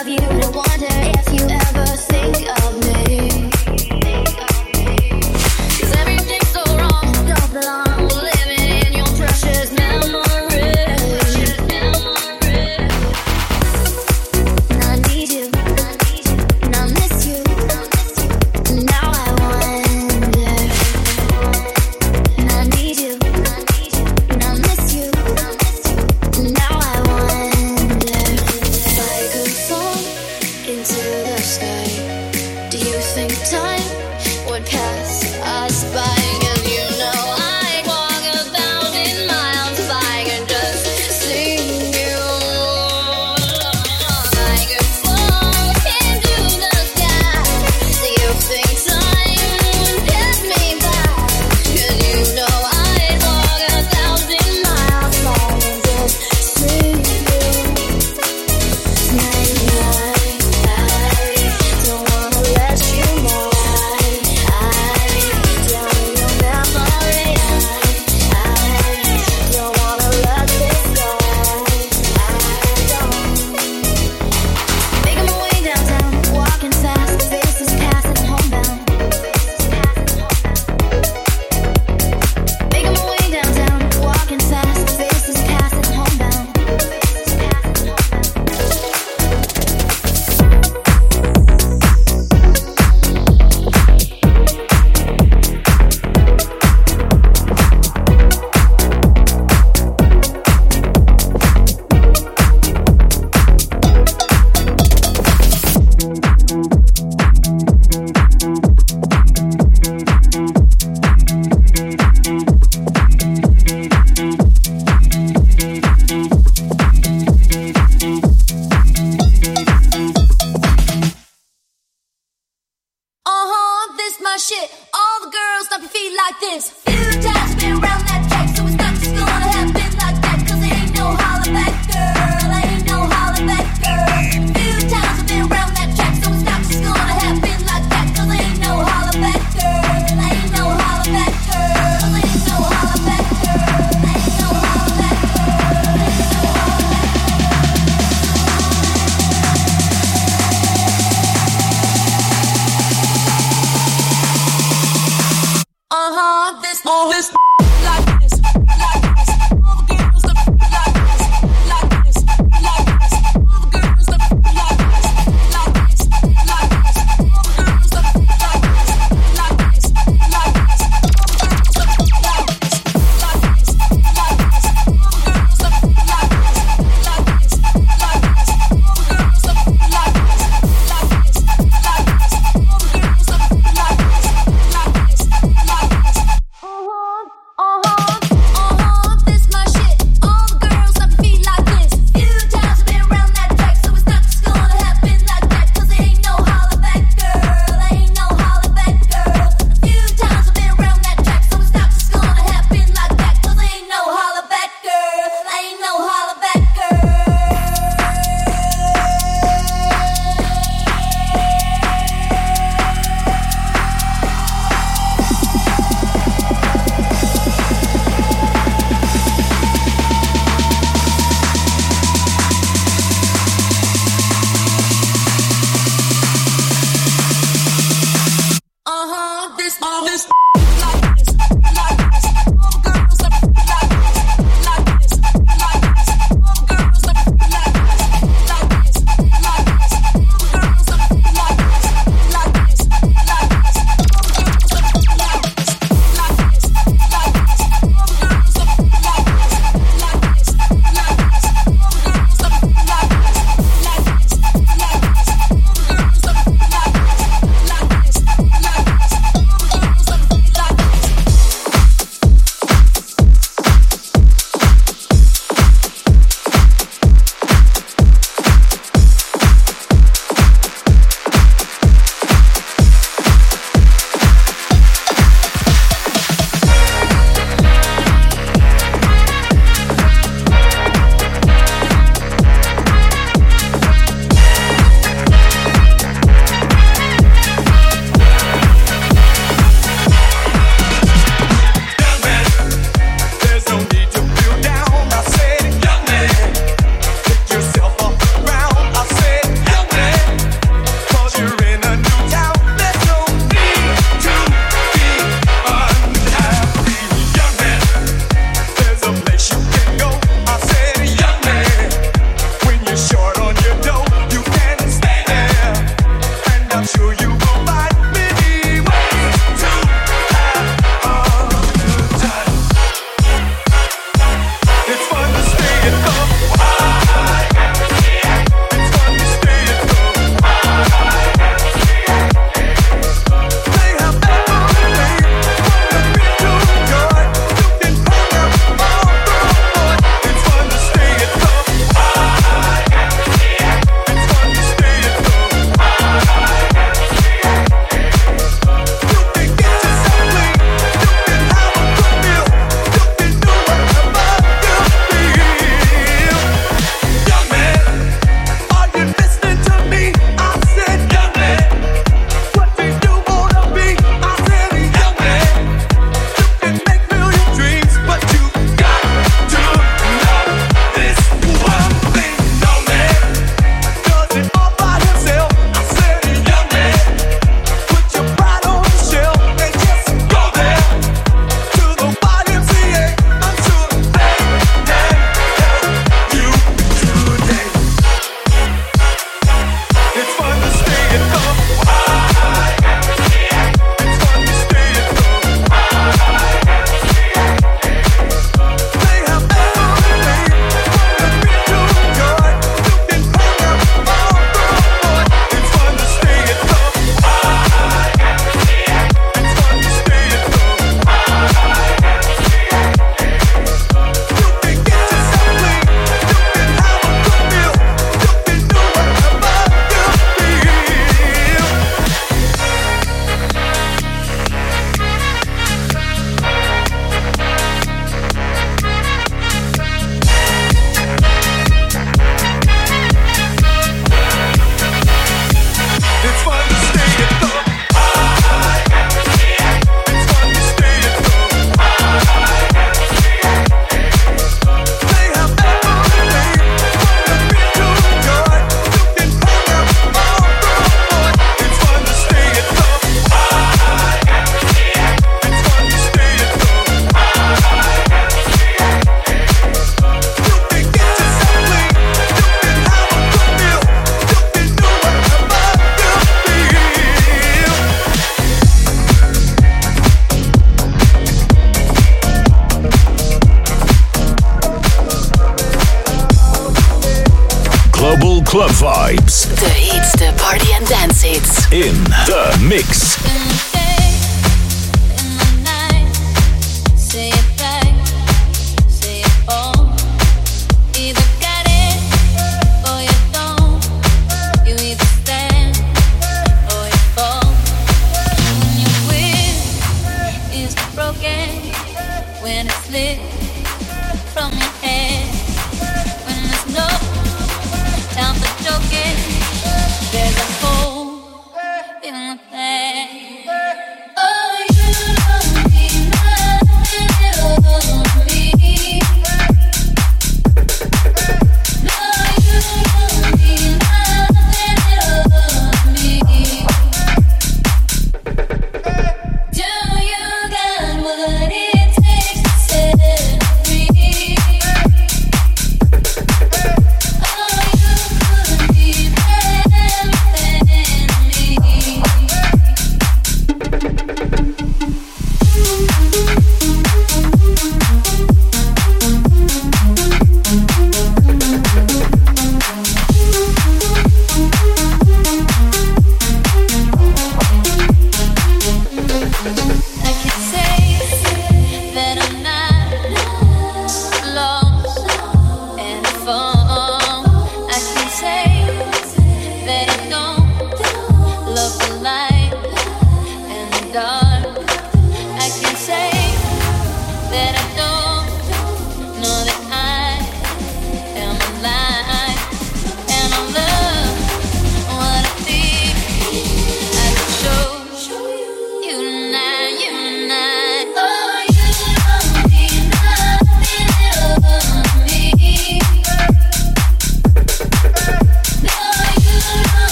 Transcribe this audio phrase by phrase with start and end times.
[0.00, 0.16] I you
[0.56, 2.39] wonder if you ever think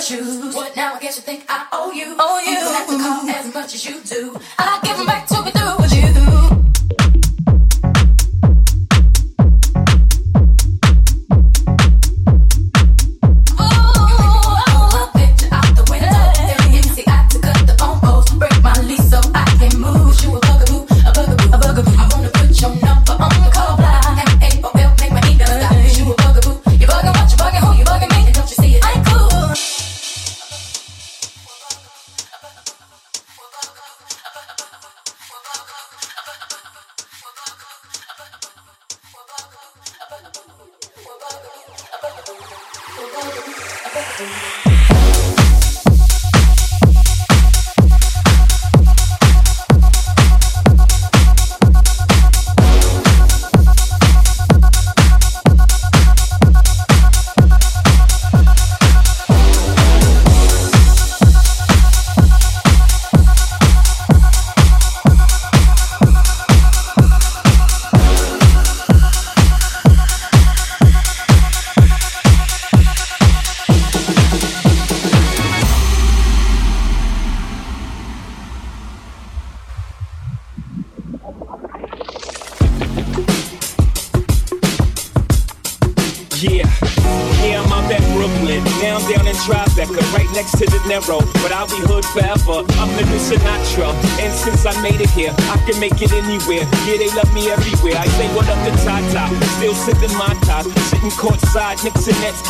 [0.00, 0.54] shoes.
[0.54, 0.94] What now?
[0.94, 2.16] I guess you think I owe you.
[2.18, 2.52] Oh, you.
[2.52, 4.40] You don't have to call as much as you do.
[4.58, 6.59] I give them back to be through with you.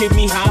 [0.01, 0.50] Give me high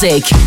[0.00, 0.37] music.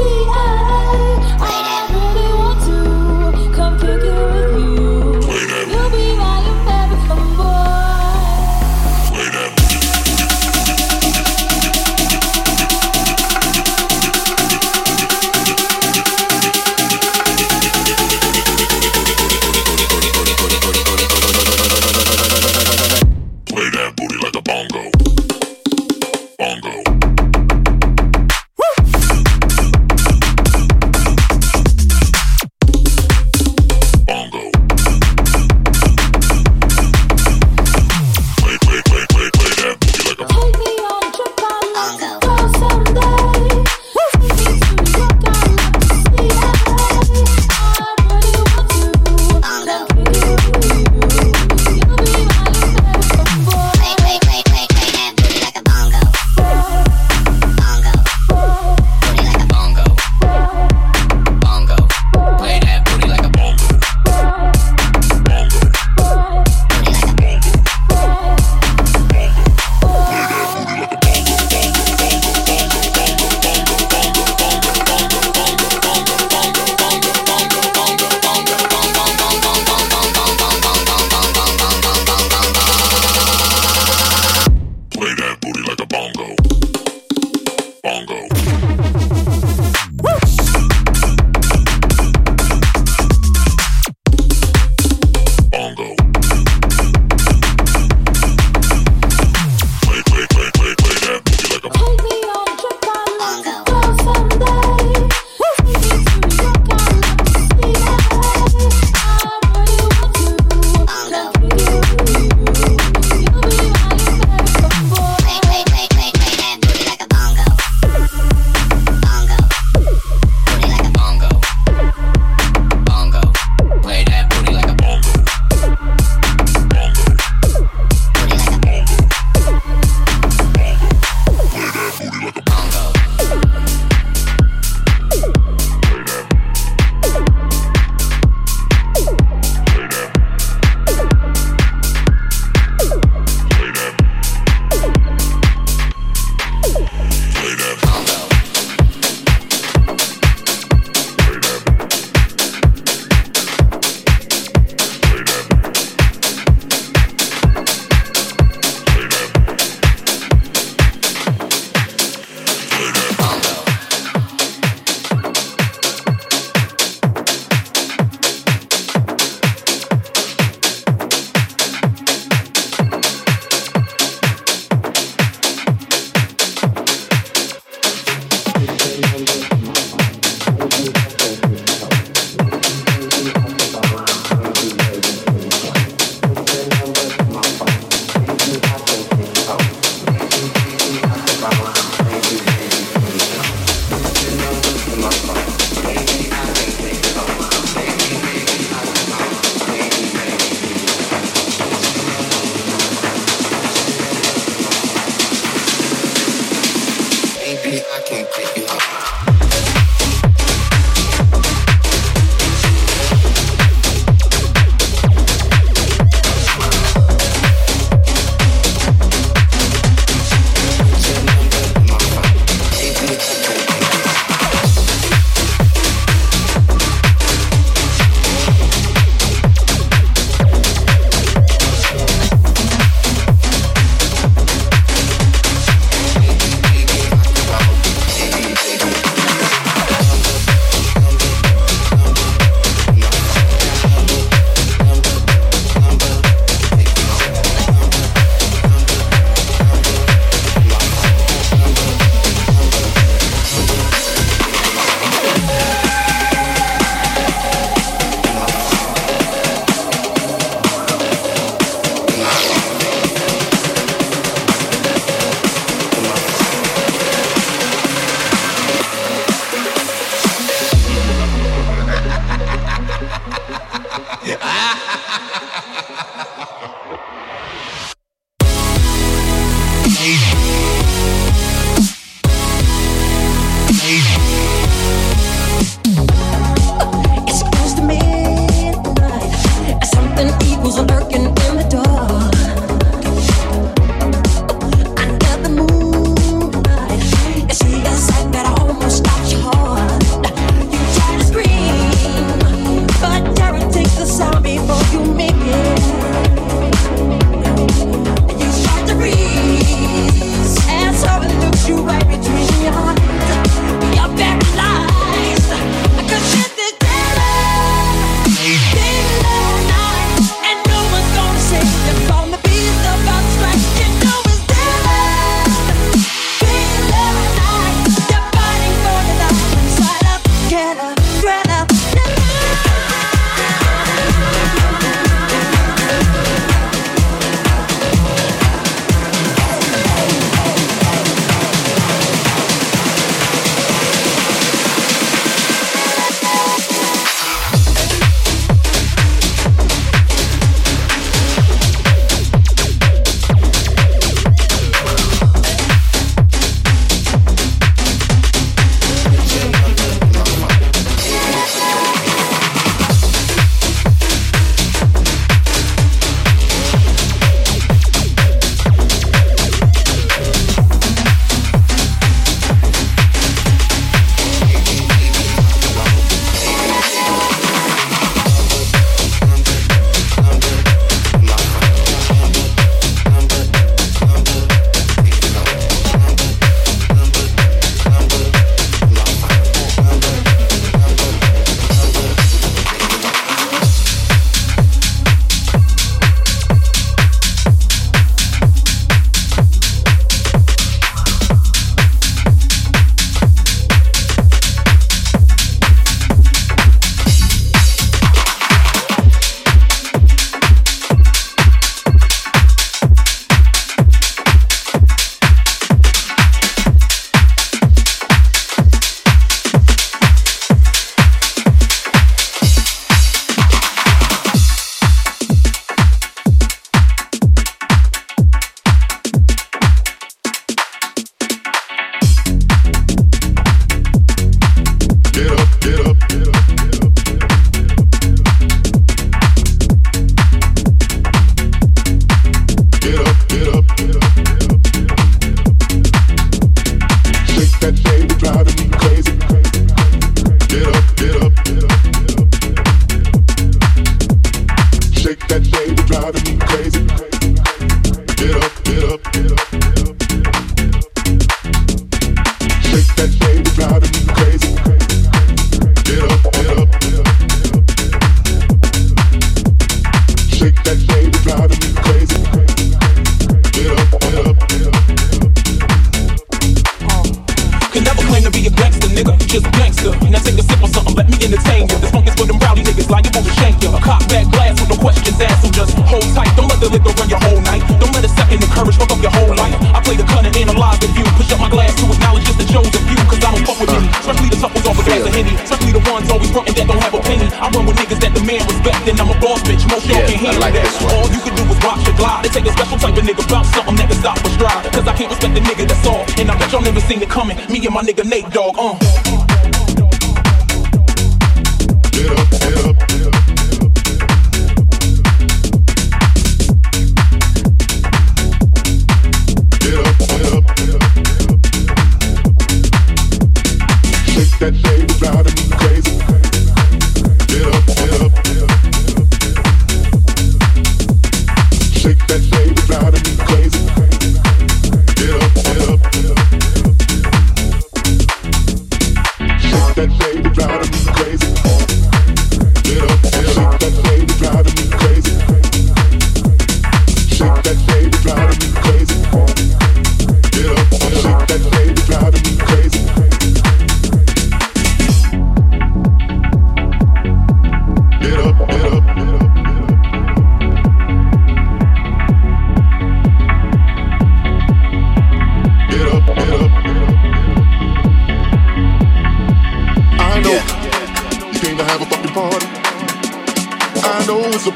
[0.00, 0.49] see us.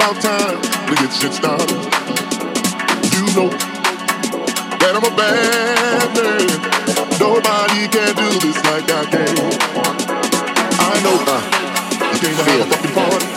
[0.04, 1.70] about time to get shit started.
[3.16, 3.48] You know
[4.76, 6.44] that I'm a bad man.
[7.16, 9.32] Nobody can do this like I can.
[10.76, 11.40] I know uh,
[12.20, 13.28] you have a fucking party.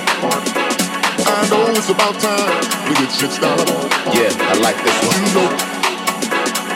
[1.24, 3.72] I know it's about time to get shit started.
[4.12, 5.16] Yeah, I like this one.
[5.24, 5.48] You know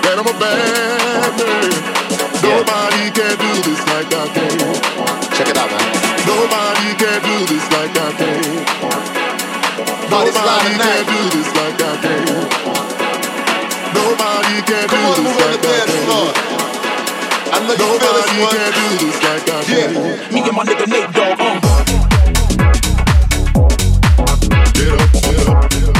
[0.07, 1.67] that I'm a bad man.
[2.39, 3.17] Nobody yeah.
[3.17, 4.55] can do this like I can.
[5.35, 5.83] Check it out, man.
[6.23, 9.10] Nobody can do this like I can.
[10.11, 12.25] Nobody can do this like I can.
[13.95, 16.03] Nobody can do this like I can.
[17.79, 19.89] Nobody can do this like I can.
[20.33, 21.59] Me and my nigga Nate Um.
[24.73, 25.90] Get up, get up, get up.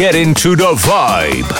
[0.00, 1.59] Get into the vibe.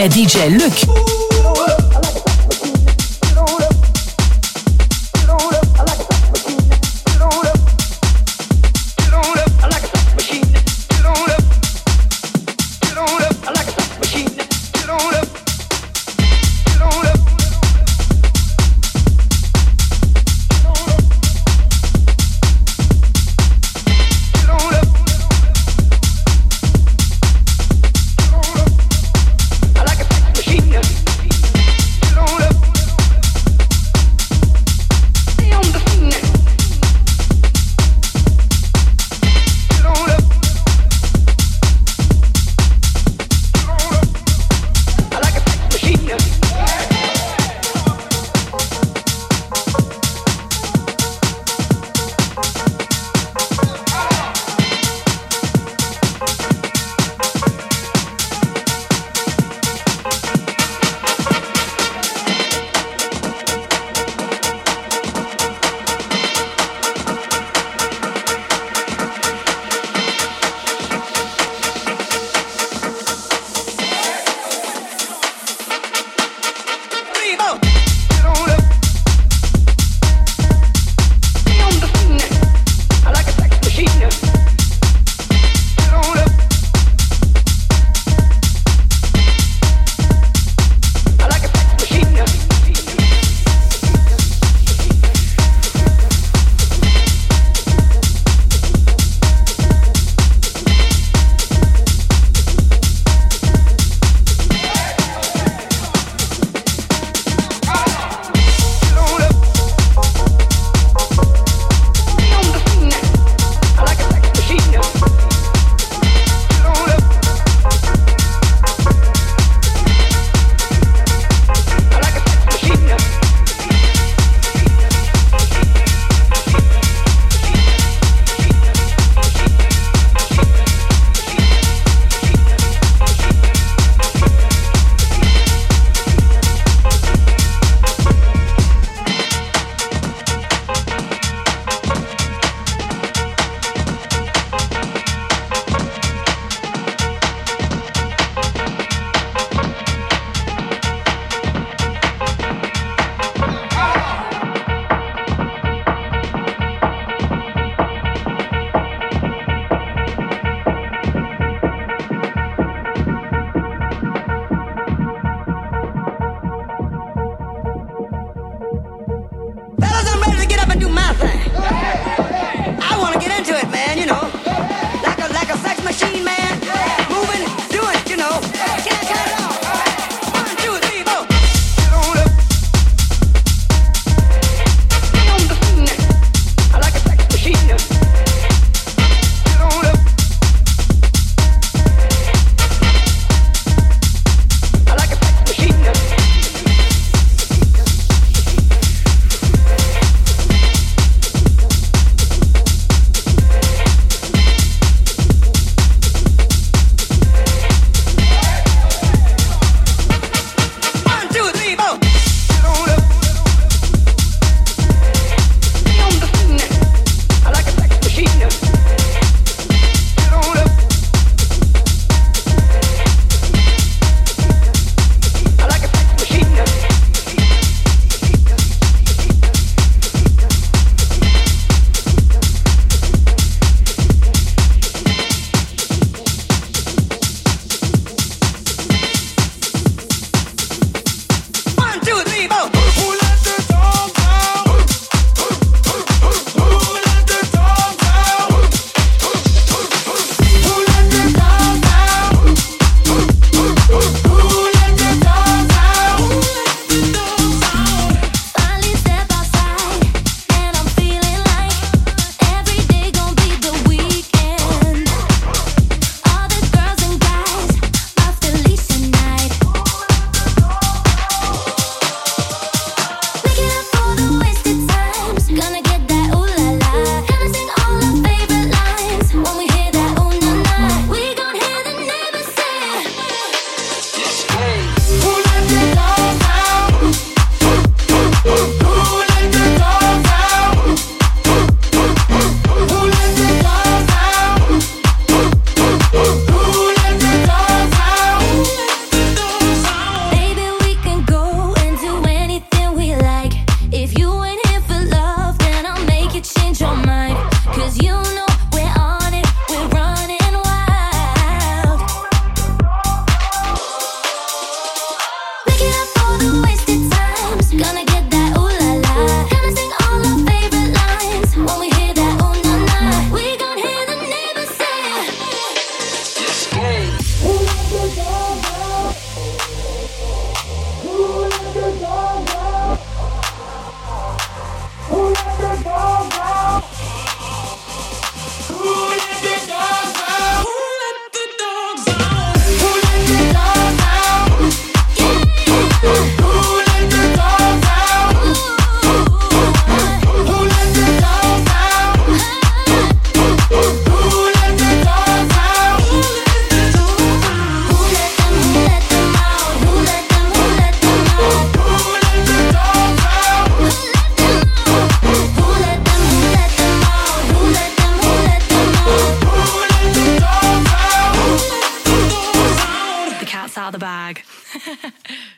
[0.00, 0.99] Met DJ Luc.